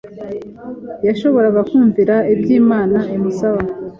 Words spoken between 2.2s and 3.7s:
iby’Imana imusaba.